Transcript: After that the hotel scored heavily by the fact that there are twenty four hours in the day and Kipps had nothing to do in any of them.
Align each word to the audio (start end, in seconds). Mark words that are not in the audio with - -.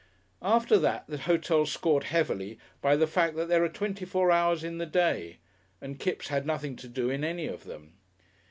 After 0.41 0.79
that 0.79 1.03
the 1.07 1.19
hotel 1.19 1.67
scored 1.67 2.05
heavily 2.05 2.57
by 2.81 2.95
the 2.95 3.05
fact 3.05 3.35
that 3.35 3.49
there 3.49 3.63
are 3.63 3.69
twenty 3.69 4.03
four 4.03 4.31
hours 4.31 4.63
in 4.63 4.79
the 4.79 4.87
day 4.87 5.37
and 5.79 5.99
Kipps 5.99 6.29
had 6.29 6.43
nothing 6.43 6.75
to 6.77 6.87
do 6.87 7.11
in 7.11 7.23
any 7.23 7.45
of 7.45 7.65
them. 7.65 7.93